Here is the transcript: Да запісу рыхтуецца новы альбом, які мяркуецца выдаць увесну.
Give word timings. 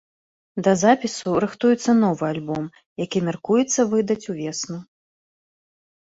Да 0.67 0.71
запісу 0.83 1.33
рыхтуецца 1.43 1.91
новы 2.03 2.25
альбом, 2.33 2.65
які 3.05 3.17
мяркуецца 3.27 3.85
выдаць 3.91 4.29
увесну. 4.33 4.79